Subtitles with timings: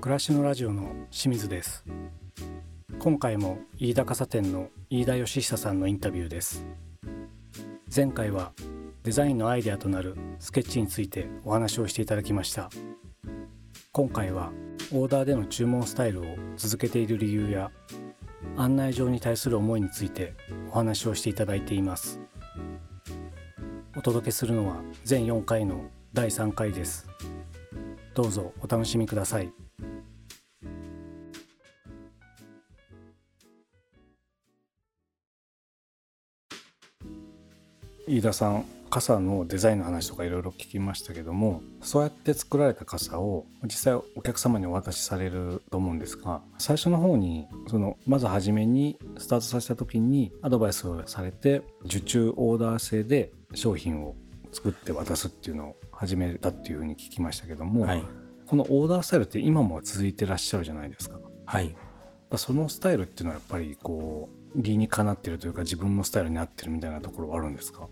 [0.00, 1.84] 暮らしのラジオの清水です。
[3.00, 6.64] 今回も飯田傘店の飯田義久さんのインタビューです。
[7.94, 8.52] 前回は
[9.02, 12.70] デザインのアイデアとなるスケッチについてお話をしていただきました。
[13.90, 14.52] 今回は
[14.92, 16.24] オーダーでの注文スタイルを
[16.56, 17.72] 続けている理由や
[18.56, 20.34] 案内状に対する思いについて
[20.70, 22.20] お話をしていただいています。
[23.96, 27.08] お届けするのは全4回の第3回です。
[28.14, 29.67] どうぞお楽しみください。
[38.08, 54.16] 飯田さん傘のデザインの話とかいろいろ聞きましたけどもそうやって作られた傘を実際お客様にお渡しされると思うんですが最初の方にそのまず初めにスタートさせた時にアドバイスをされて受注オーダー制で商品を
[54.52, 58.04] 作って渡すっていうのを始めたっていうふうに聞きましたけども、はい、
[58.46, 61.18] このオーダースタイルって今も続いてらっしゃるじゃないですか。
[61.44, 61.76] はい、
[62.36, 67.88] そのスタイルっていうのはやっぱりこう理にかなってるというか自分のスタイルに合ってるみたいなところはあるんですか？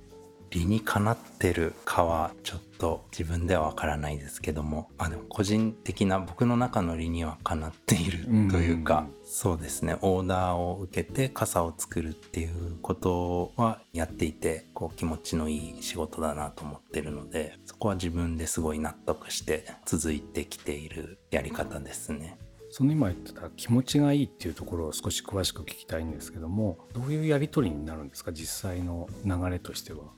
[0.57, 22.39] 理にかなってるかはちょっと自分ではわからないですけどもあでも個人的な僕の中の理にはかなっているというか、うそうですねオーダーを受けて傘を作るっていうことはやっていてこう気持ちのいい仕事だなと思ってるのでそこは自分ですごい納得して続いてきているやり方ですね。
[22.71, 28.33] その今言ってた気持ちがいいっていうところを少し詳しく聞きたいんですけどもどういうやり取りになるんですか？
[28.33, 30.16] 実際の流れとしては。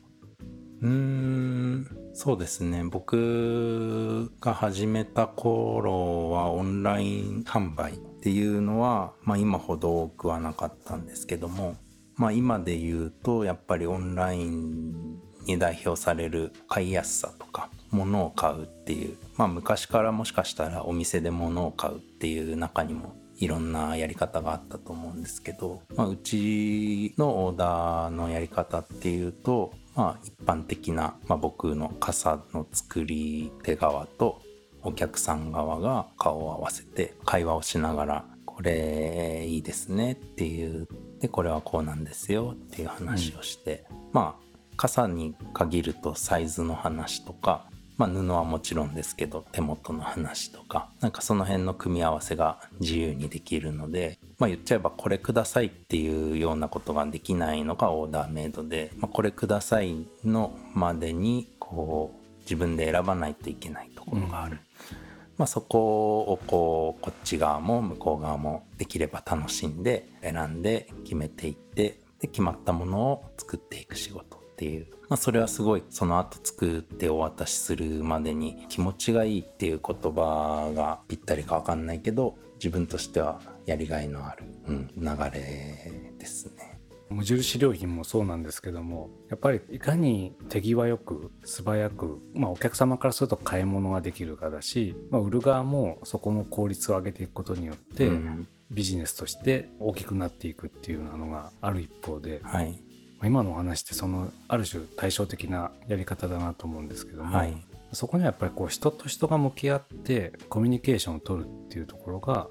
[0.81, 2.85] うーんそうですね。
[2.85, 11.77] 僕が始めた頃はオンライン販売っていうのは、まあ、今ほど多くはなかったんですけども、
[12.17, 34.41] まあ、今で言うとやっぱりオンラインに代表される買いやすさとか物を買うっていう、まあ、昔からもしかしたらお店で物を買うっていう中にもいろんなやり方があったと思うんですけど、まあ、うちのオーダーのやり方っていうとまあ、一般的な、まあ、僕の傘の作り手側と
[34.85, 40.87] お客さん側が顔を合わせて会話をしながらこれいいですねっていう
[41.19, 47.67] でこれはこうなんですよっていう話をして、うん、まあ傘に限るとサイズの話とか
[47.97, 64.61] まあ、布はもちろんですけど手元の話とかなんかその辺の組み合わせが自由にできるので、まあ、言っちゃえばこれくださいっていうようなことができないのがオーダーメイドで、まあ、これくださいのまでにこう自分で選ばないといけないところがある。
[64.93, 86.81] うんまあ、そこをこうこっち側も向こう側もできれば楽しんで選んで決めていってで決まったものを作っていく仕事っていう、まあ、それはすごいその後作ってお渡しするまでに気持ちがいいっていう言葉がぴったりか分かんないけど自分としてはやりがいのある、うん、流れですね。
[87.11, 102.83] 無印良品もそうなんですけどもやっぱりいかに手際よく素早く、まあ、お客様からすると買い物ができるかだし、まあ、売る側もそこの効率を上げていくことによって、うん、ビジネスとして大きくなっていくっていうのがある一方で、はい、
[103.25, 107.57] 今のお話ってそのある種対照的なやり方だなと思うんですけども、はい、
[107.93, 112.49] そこにはやっぱりこう人と人が向き合ってコミュニケーションを取るっていうところが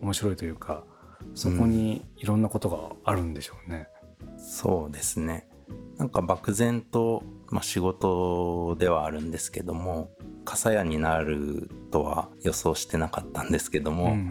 [0.00, 0.84] 面白いというか、
[1.26, 3.88] うん、そこにいろんなことがあるんでしょうね。
[4.22, 5.48] うん、そうですね。
[5.96, 10.10] なんか漠然と、まあ、仕事ではあるんですけども
[10.44, 14.30] 傘屋になるとは予想してなかったんですけども、うん、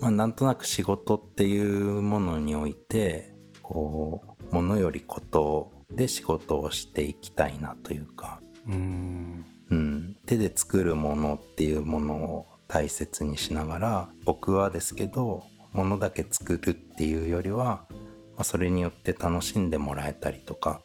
[0.00, 8.40] まあ、なんとなく仕事っていうものにおいてこうものよりことで仕事をしていきたいなというか。
[8.66, 10.16] うんうん。
[10.26, 17.94] 手で作るものっていうものを大切にしながら僕はですけどものだけ作るっていうよりは、ま
[18.38, 20.80] あ、それによって楽しんでもらえたりとか、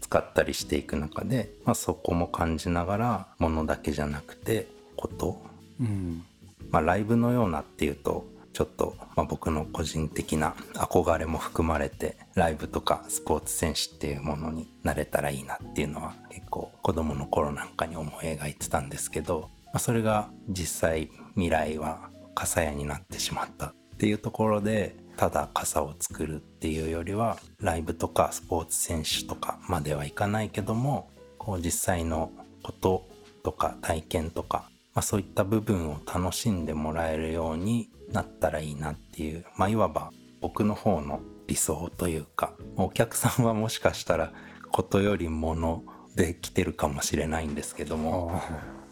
[0.00, 5.42] 使ったりしていく中で、まあ、そこも感じながらものだけじゃなくてこと、
[5.80, 6.24] うん。
[6.70, 8.26] まあ、ライブのようなっていうと
[8.58, 32.32] ちょっと、まあ、僕の個人的な憧れも含まれてライブとかスポーツ選手っていうものになれたらいいなっていうのは結構子供の頃なんかに思い描いてたんですけど、まあ、それが実際未来は傘屋になってしまったっていうところでただ傘を作るっていうよりはライブとかスポーツ選手とかまではいかないけどもこう実際の
[32.64, 33.06] こと
[33.44, 44.32] とか体験とか、まあ、そういった部分を楽しんでもらえるようになったらいいなっていう、まあ、いわば僕の方の理想というかお客さんはもしかしたら
[44.70, 45.82] ことよりもの
[46.14, 48.40] で来てるかもしれないんですけども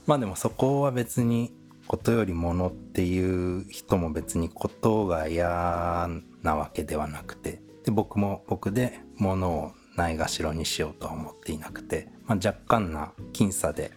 [0.06, 1.52] まあでもそこは別に
[1.86, 6.08] ことより物っていう人も別にことが嫌
[6.42, 13.92] なわけではなくてで僕も僕で物をないがしろにしようとは思っていなくて、まあ、若干な僅差で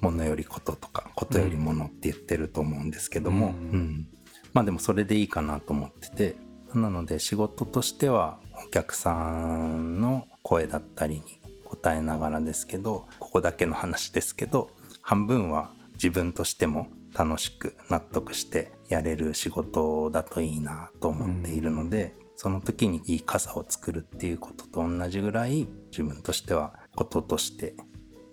[0.00, 4.08] 物よりこととかことより物って言ってると思うんですけども、うん、うん、
[4.52, 6.36] まあでもそれでいいかなと思ってて
[6.74, 11.22] なので仕事としてはお客さんの声だったりに
[11.64, 14.70] 答えながらですけどここだけの話ですけど
[15.02, 27.74] 半分は自分としても楽しく納得してやれる仕事だといいなと思っているので、うん、その時にいい傘を作るっていうことと同じぐらい自分としてはこととして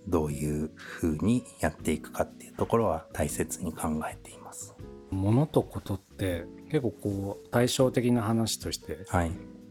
[0.08, 4.76] どういうふうにやっていくかっていうところは大切に考えています。
[5.12, 9.06] 物とことって結構こう対照的な話として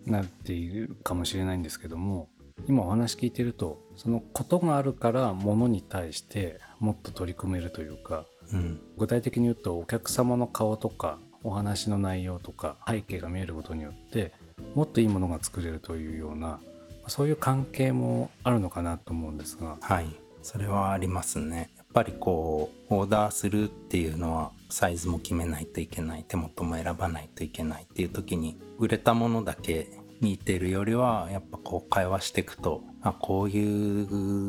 [0.06, 2.28] なっているかもしれないんですけども、
[2.66, 14.32] 今お話聞いてるとそのことがあるから物に対してもっと取り組めるというか、うん、具体的に言うとお客様の顔とかお話の内容とか背景が見えることによって
[14.74, 16.60] もっといいものが作れるというような
[17.08, 19.76] そういう関係もあるのかなと思うんですが。
[19.80, 20.06] はい。
[20.46, 29.88] それはありますねぱりこうオーダーするっていうのはサイズも決めないといけない手元も選ばないといけないっていう時に売れたものだけ
[30.20, 34.02] 見てるよりはやっぱこう会話していくとあこうい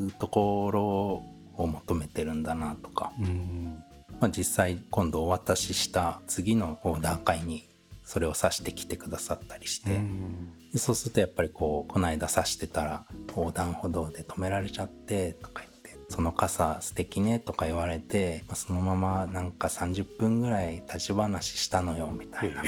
[0.08, 3.82] うところを求めてるんだなとか、うん。
[4.20, 7.70] まあ、実際今度お渡しした次のオーダー会に
[8.04, 10.02] それを指してきてくださったりして、
[10.74, 15.67] でそうするとやっぱりこうこの間指してたら横断歩道で止められちゃってとか言って
[16.10, 22.64] その傘素敵ねとか言われて、まあ、そのままなんか30分ぐらい立ち話したのよみたいな、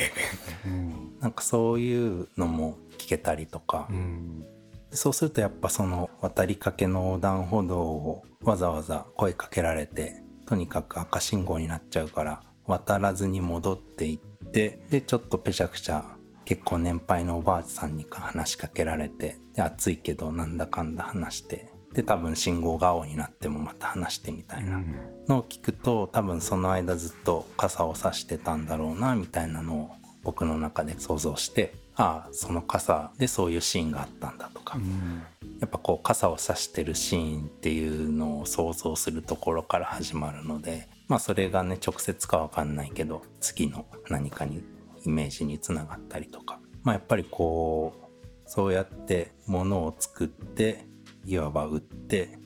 [0.65, 4.45] うん、なんかそういうのも聞けたりとか、うん、
[4.91, 16.05] そうするとやっぱその渡りかけの横断歩道をわざわざ声かけられてとにかく赤信号になっちゃうから渡らずに戻っていってでちょっとぺちゃくちゃ
[16.45, 24.81] 結構年配のおばあさんに話しかけられてで暑いけどなんだかんだ話してで多分信号が青になってもまた話してみたいな。
[25.27, 29.89] のを聞くと多分その間ずっと傘を差してたんだろうなみたいなのを
[30.23, 35.23] 僕の中で想像してああその傘でそういうシーンがあったんだとか、うん、
[35.59, 44.63] やっぱこう傘を差してるシーンっていうのを想像するところから始まるのでまあそれがね直接かわかんないけど次の何かに
[45.05, 48.09] イメージにつながったりとか、まあ、やっぱりこう
[48.45, 50.85] そうやってものを作って
[51.29, 52.37] いわば売って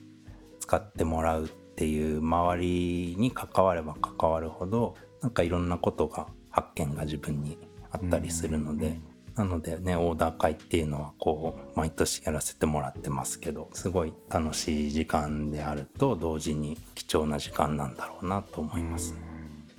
[0.59, 7.57] 使ってもらうっていう周りに関われば関わるほどなんかいろんなことが発見が自分に
[7.91, 8.99] あったりするので、
[9.35, 19.15] なのでね、オーダー会っていうのはこう、毎年やらせてもらってますけど、すごい楽しい時間であると同時に貴重な時間なんだろうなと思います。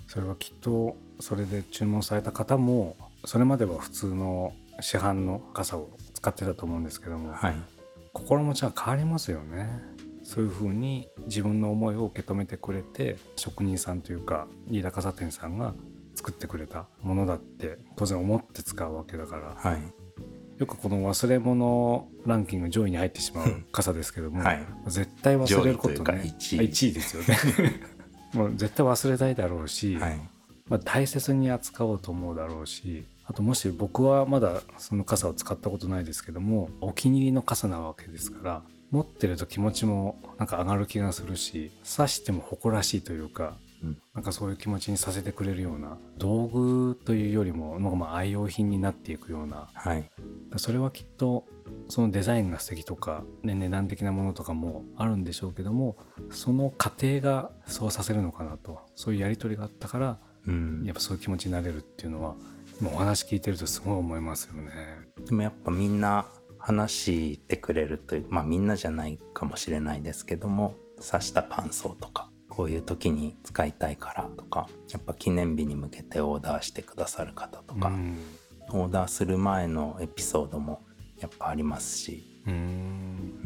[0.07, 7.55] それはきっと、それで注文された方も、それまでは普通の市販の傘を使ってたと思うんですけども、はい、
[8.15, 9.67] 心持ちは変わりますよね。
[10.23, 15.75] そういうふうに自分の思いを受け止めてくれて職人さんというか飯田傘店さんが
[16.15, 19.81] 作ってくれたものだって当然思って使うわけだから、はい、
[20.57, 26.33] よくこの忘れ物ランキング上位に入ってしまう傘ですけども、はい、絶対忘れることね。
[26.39, 27.37] 1位 ,1 位ですよね。
[28.33, 30.19] もう絶対忘れたいだろうし、はい、
[30.67, 43.57] まあ、大切に扱おうと思うだろうしあともし僕はまだその傘を使ったことないですけどもお気に入りの傘なわけですから持ってると気持ちもなんか上がる気がするし刺しても誇らしいというか
[44.13, 50.09] なんかそういう気持ちにさせてくれるような道具というよりもなんかまあ愛用品になっていくような、はい、
[50.57, 51.45] それはきっと
[51.89, 55.97] そのデザインが素敵とか、ね、値段的なものとかもあるんでしょうけども
[56.31, 58.79] その過程がそうさせるのかなと。
[58.95, 60.17] そういうやり取りがあったから、
[60.47, 62.35] うん、やっぱそういう気持ちになれるっていうのは
[62.81, 64.71] 今お話聞いてるとすごい思いますよね。
[65.25, 66.25] でもやっぱみんな
[66.57, 66.91] 話
[67.33, 78.17] してくれるというまあみんなじゃないかもしれないですけども刺した感想とかこういう時に使いたいからとかやっぱ記念日に向けてオーダーしてくださる方とか、うん、
[78.71, 80.81] オーダーする前のエピソードも
[81.19, 82.57] やっぱありますし、うん、う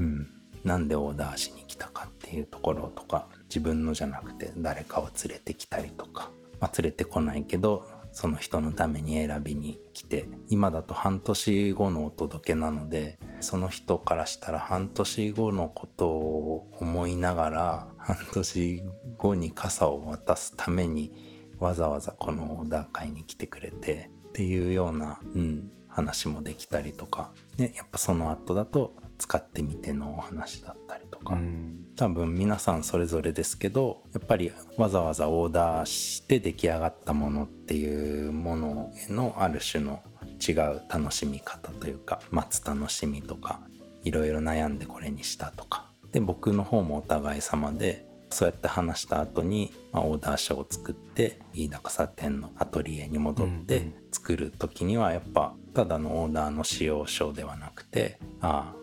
[0.01, 0.27] ん、
[0.63, 18.83] なんでオーダーしに来たかっていうところとか自分のじゃなくて誰かを連れてきたりとか、まあ、連れてこないけどその人のために選びに来て今だと半年後のお届けなのでその人からしたら半年後のことを思いながら 半年
[19.17, 21.11] 後に傘を渡すために
[21.59, 27.31] わざわざこのオーダー会に来てくれてっていうような、うん、話もできたりとか。
[27.57, 31.85] やっぱその後だと使ってみてのお話だったりとか、うん。
[31.99, 40.01] 多分皆さんそれぞれですけどやっぱりわざわざオーダーして出来上がったものっていうものへのある種の
[40.39, 43.59] 違う楽しみ方というか待つ楽しみとか
[44.05, 45.91] いろいろ悩んでこれにしたとか。
[46.13, 58.78] で僕の方もお互い様でそうやって話した後に、まあ、オーダー書を作って飯高さ店のアトリエに戻って作る時にはやっぱただのオーダーの使用書ではなくてああ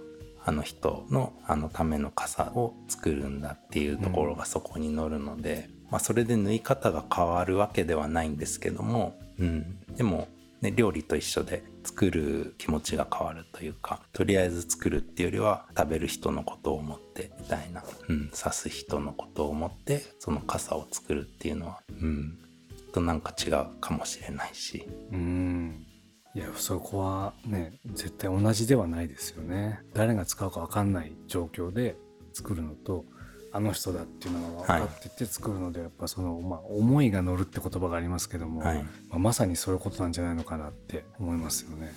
[0.46, 10.28] あの人のあのための傘を作るんだっていうところがそこに乗るので、まあ、それで縫い方が変わるわけではないんですけども、うん、でも、
[10.60, 22.38] ね、料理と一緒で作る気持ちが変わるというかとりあえず作るっていうよりは食べる人のことを思ってみたいな、うん、刺す人のことを思ってその傘を作るっていうのは、うん、
[22.92, 24.88] となんか違うかもしれないし。
[25.12, 25.85] うん
[26.36, 29.80] いやそこはね絶対同じではないですよね。
[29.94, 31.96] 誰が使うか分かんない状況で
[32.34, 33.06] 作るのと
[33.52, 38.82] あの人だっていうのが分かってて作るので、やっぱその、まあ、思いが乗るって言葉がありますけども、はい。
[39.08, 41.94] まあ、まさにそういうことなんじゃないのかなって思いますよね。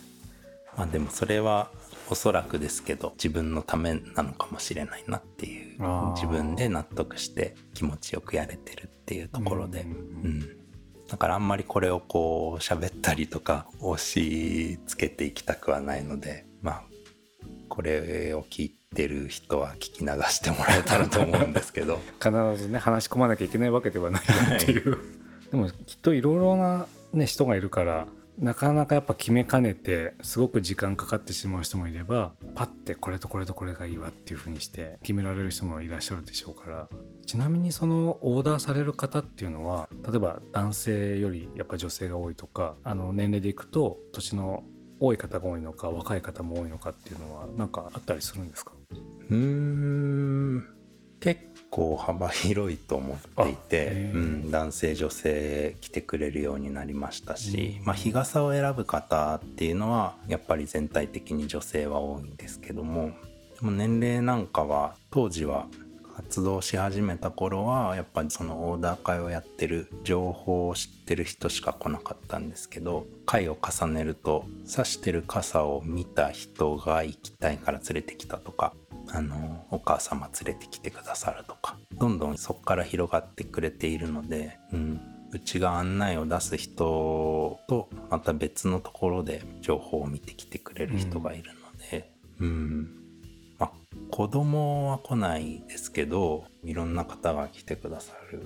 [0.78, 1.70] まあでもそれは
[2.10, 5.82] おそらくですけど自分のためなのかもしれないなっていう
[6.14, 9.90] 自分で納得して気持ちよくやれてるっていうところで、うん。
[9.90, 9.94] う
[10.30, 10.59] ん
[11.10, 16.84] だからあんまりこれをこう喋ったりとか押し付けていきたくはないのでまあ
[17.68, 22.00] これを聞いてる人は聞き流してもらえたらと思うんですけど。
[22.22, 24.98] 必ずね話し込まなきゃいけないわけではないなっていう、
[25.52, 28.08] でもきっといろいろな、ね、人がいるから
[28.40, 36.88] なかなかやっぱ決めかねてすごく時間かかってしまう人もいればパッてこれとこれとこれがいいわっていうふうにして決められる人もいらっしゃるでしょうから。
[37.26, 44.64] ちなみにそのオーダーされる方っていうのは例えば男性よりやっぱ女性が多いとかあの年齢でいくと年の
[45.00, 48.72] 多い方が多いのか若い方も多いのかっていうのは何かあったりするんですか？
[49.30, 50.66] うーん。
[51.20, 57.86] 結構幅広いと思っていてうん、男性女性来てくれるようになりましたし、うん。
[57.86, 63.12] まあ、日傘を選ぶ方っていうのはやっぱり全体的に女性は多いんですけども
[63.60, 65.68] でも年齢なんかは当時は
[66.20, 78.74] 活動し始めた頃はやっぱりそのオーダー会をやってる情報を知ってる人しか来なかったんですけど会を重ねると差してる傘を見た人が行きたいから連れてきたとか
[79.12, 85.02] あのお母様連れてきてくださるとかどんどんそこから広がってくれているので、うん、
[85.32, 92.90] うちが案内を出す人とまた別のところで情報を見てきてくれる人がいるので、うん
[93.58, 93.72] まあ、
[94.12, 98.44] 子供は来ないですけどいろんな方が来てくださる。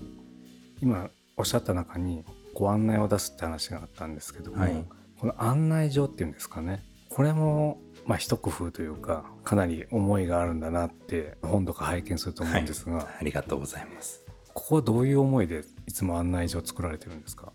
[0.81, 4.85] 今おっしゃった中にご案内を出すって話があったんですけども、はい
[5.23, 14.23] この案内状っていうんですかねこれもまあ一工夫というかかなり思いがあるんだなって本とか拝見すると思うんですが、ありがとうございます。
[14.53, 17.51] ここはどういう思いでいつも案内状を作られてるんですか？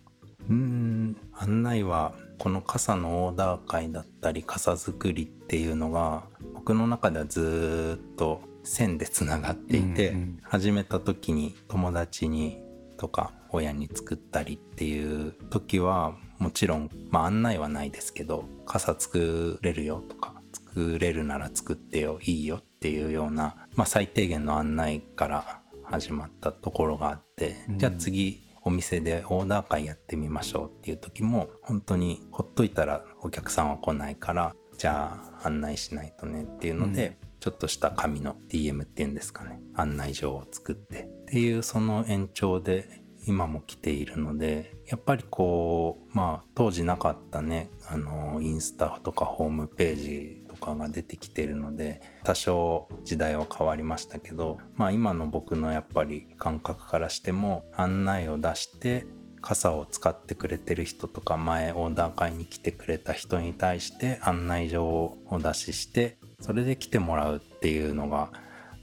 [0.48, 1.16] うーん。
[1.32, 6.24] 案内はこの傘のオーダー会だったり傘作りっていうのが
[6.54, 10.38] 僕の中ではずーっと線でつながっていて、うんうん。
[10.42, 12.60] 始めた時に友達に
[12.96, 20.34] とか親に作ったりっていう時はもちろん、まあ、案内はないですけど傘作れるよとか
[20.74, 27.78] 作れるなら作ってよいいよっていうような、まあ、最低限の案内から始まったところがあって、うん。
[27.78, 39.60] じゃあ次お店でオーダー会やってみましょうっていう時も本当にほっといたらお客さんは来ないからじゃあ案内しないとねっていうので、ちょっとした紙の DM っていうんですかね。
[39.74, 59.06] 案内状を作ってっていうその延長で今も来ているのでやっぱりこうまあ当時なかったねあのインスタとかホームページとかが出てきてるので多少時代は変わりましたけどまあ今の僕のやっぱり感覚からしても案内を出して
[59.40, 68.30] 傘を使ってくれてる人とか前オーダー会に来てくれた人に対して案内状をお出ししてそれで来てもらうっていうのが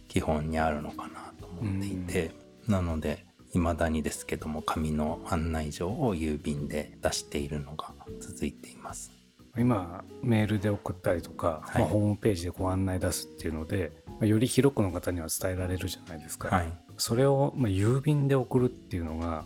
[0.08, 2.32] 基本にあるのかなと思っていて
[2.68, 9.25] なので未だにですけども紙の案内状を郵便で出しているのが続いています。
[9.58, 11.82] 今メールで送ったりとか、はい。
[11.82, 19.46] まあ、ホームページでご案内出すっていうので、まあより広くの方には伝えられるじゃないですか、はい、それを、まあ、郵便で送るっていうのが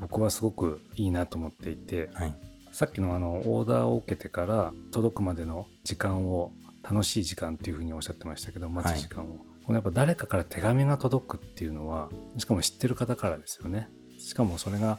[0.00, 2.34] 僕はすごくいいなと思っていてはい、
[2.72, 13.88] さっきのあのオーダーを受けてから届くまでの時間を楽しい時間っていうふうにおっしゃってましたけど待つ時間を、このやっぱ誰かから手紙が届くっていうのはしかも知ってる方からですよね。
[14.18, 14.98] しかもそれが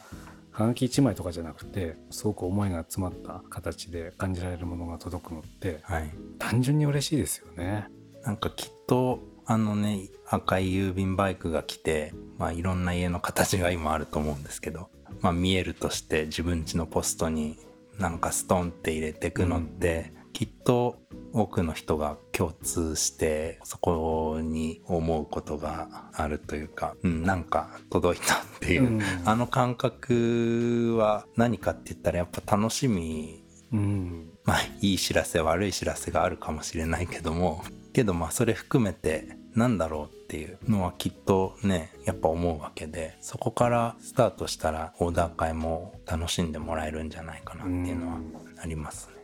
[0.60, 7.88] はがき1枚とかじゃなくてすごく思いが詰まった形で感じられるものが届くのってはい、単純に嬉しいですよね。
[8.24, 14.90] なんかきっとあのね赤い郵便バイクが来て、まあ、いろんな家の形が今あると思うんですけど、
[15.22, 17.58] まあ、見えるとして自分家のポストに
[17.98, 20.96] なんかストンって入れてくのって、うん、きっと
[21.34, 33.44] 多くの人が共通してそこに思うことがあるというか、うん、なんか届いたっていう、うん、あの感覚は何かって言ったらやっぱ楽しみ、
[33.74, 37.62] うん、まあいい知らせ悪い知らせがあるかもしれないけども。
[37.92, 48.20] けどまあそれ含めてなんだろうっていうのはきっとねやっぱ思うわけでそこからスタートしたらオーダー会も楽しんでもらえるんじゃないかなっていうのは
[48.64, 49.19] ありますね。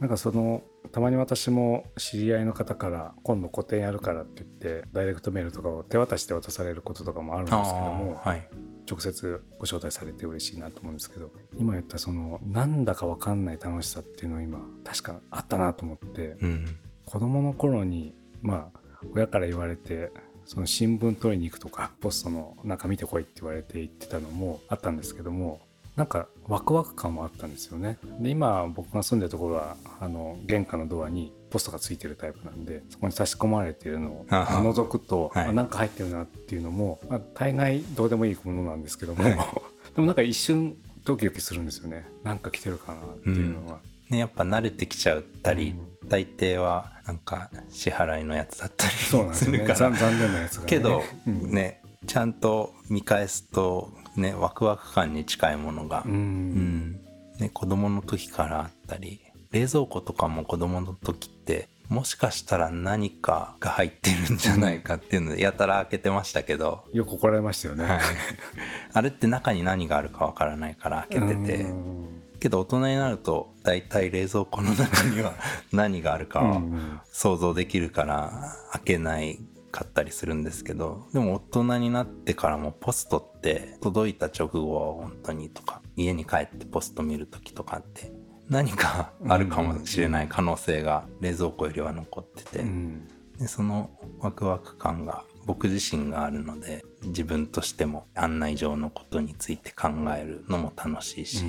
[0.00, 8.48] なんかそのたまに私も知り合いの方から今度個展やるからって言ってダイレクトメールとかを手渡して渡されることとかもあるんですけども、はい、
[8.90, 18.80] 直接ご招待されて嬉しいなと思うんですけど今言ったそのなんだか分かんない楽しさっていうのを今確かあったなと思って、うん、子供の頃にまあ
[19.14, 20.10] 親から言われて
[20.46, 25.60] その新聞取りに行くとかポストの中見てこいって言われて行ってたのもあったんですけども
[26.00, 27.98] なんかワクワク感もあったんですよね。
[28.20, 39.34] で今僕が住んでるところはあの玄関のドアにポストがついてるタイプなんでそこに差し込まれているのを覗くとあなんか入ってるなっていうのも、まあ、大概どうでもいいものなんですけども、はい、
[39.94, 42.06] でもなんか一瞬ドキドキするんですよね。
[42.24, 43.80] なんか来てるかなっていうのは。
[44.08, 48.92] うん、ね、やっぱ慣れてきちゃったり、うん、大抵はなんか支払いのやつだったり
[49.34, 57.00] するから、ね、残念なやつが、ね、けど、うん、ねちゃんと見返すとねワクワク感に近いものが、うん、うん、
[57.38, 66.84] ね、子供の時からあったり冷蔵庫とかも子供の時ってもしかしたら何かが入ってるんじゃないかっていうのでやたら開けてましたけど。
[66.92, 68.00] よく怒られましたよね、はい、
[68.94, 71.66] あれって中に何があるかわからないから開けてて。
[72.40, 75.34] けど大人になると大体冷蔵庫の中には
[75.72, 76.62] 何があるかは
[77.12, 79.38] 想像できるから開けない
[79.70, 88.12] かったりするんですけどでも大人になってからもポストって届いた直後は本当にとか家に帰ってポスト見る時とかって
[88.48, 92.64] 何かあるかもしれない可能性が冷蔵庫よりは残ってて、
[93.38, 101.44] でそのワクワク感が僕自身があるので自分としても案内状のことについて考えるのも楽しいし、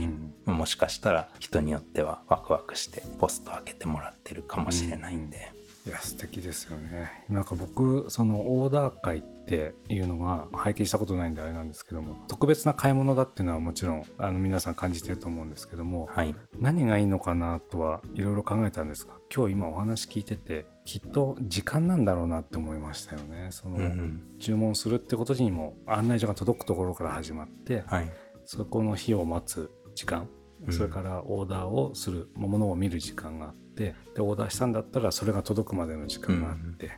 [0.48, 5.52] うん、もしかしたら人によってはワクワクしてポスト開けてもらってるかもしれないんで、
[5.86, 7.26] いや素敵ですよね。
[7.28, 23.48] なんか僕そのオーダー会っていうのは拝見したことないんであれなんですけども特別な買い物だっていうのはもちろんあの皆さん感じてると思うんですけども、はい、何がいいのかなとはいろいろ考えたんですが今日今お話聞いててきっと時間なんだろうなって思いましたよね。
[23.50, 28.12] その、うん、注文するってことにも案内所が届くところから始まって、はい、
[28.46, 30.30] そこの日を待つ時間
[30.70, 36.92] それからオーダーをするものを見る時間があでオーダーしたんだったらそれが届くまでの時間があって、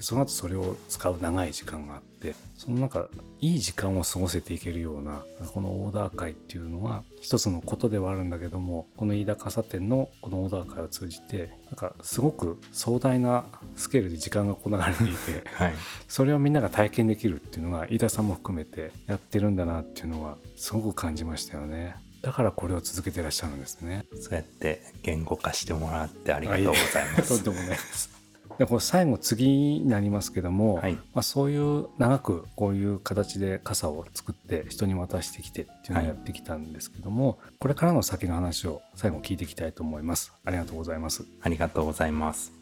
[0.00, 3.08] でその後それを使う長い時間があってその中
[3.40, 5.22] いい時間を過ごせていけるような
[5.52, 13.44] このオーダー会っていうのは一つのことではあるんだけどもこの飯田傘店のこのオーダー会を通じてなんかすごく壮大な
[13.76, 15.74] スケールで時間が行われていて、 はい、
[16.08, 21.96] それをみんなが体験できるっていうのが飯田さんも含めてやってるんだなっていうのはすごく感じましたよね。
[22.22, 24.06] だからこれを続けてらっしゃるんですね。
[24.20, 27.28] そうやって言語化してもらってありがとうございます。
[27.42, 28.10] とんでもないです。
[28.58, 40.34] でこれ最後次になりますけども、はい、まあ、そういう長くこういう形で傘を作って人に渡してきてっていうのをやってきたんですけども、はい、これからの先の話を最後聞いていきたいと思います。
[40.44, 41.24] ありがとうございます。
[41.40, 42.59] ありがとうございます。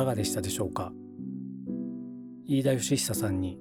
[0.00, 0.92] かがでしたでしょうか？
[2.46, 3.58] 飯田義久さんに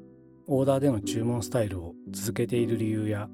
[0.47, 3.30] オーダーでの注文スタイルを続けている理由や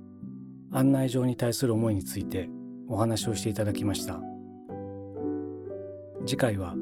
[0.71, 2.49] 案内状に対する思いについて
[2.89, 4.19] お話をしていただきました。
[6.25, 6.73] 次回は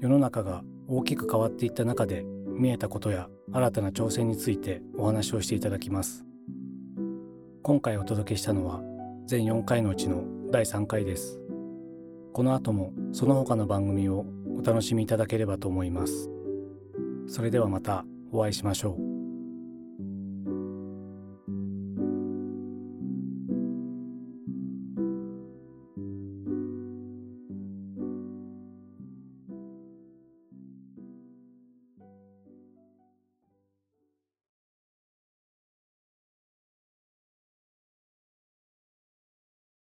[0.00, 6.24] 世の中が大きく変わっていった中で見えたことや新たな挑戦についてお話をしていただきます。
[7.62, 8.80] 今回お届けしたのは
[9.26, 11.40] 全4回のうちの第3回です。
[12.32, 14.24] この後もその他の番組を
[14.62, 16.30] お楽しみいただければと思います。
[17.26, 19.11] それではまたお会いしましょう。